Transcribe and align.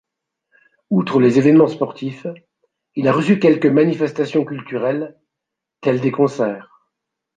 Outre 0.89 1.19
les 1.19 1.37
évènements 1.37 1.67
sportifs, 1.67 2.25
il 2.95 3.07
a 3.07 3.11
reçu 3.13 3.37
quelques 3.37 3.67
manifestations 3.67 4.45
culturelles 4.45 5.15
telles 5.79 6.01
des 6.01 6.09
concerts. 6.11 6.87